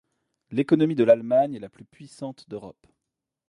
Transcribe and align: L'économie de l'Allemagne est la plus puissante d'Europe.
L'économie 0.49 0.95
de 0.95 1.03
l'Allemagne 1.03 1.53
est 1.53 1.59
la 1.59 1.69
plus 1.69 1.85
puissante 1.85 2.49
d'Europe. 2.49 2.87